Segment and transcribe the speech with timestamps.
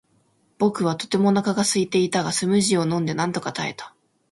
[0.57, 3.93] 僕はとてもお腹がすいていたが、スムージーを飲んでなんとか耐えた。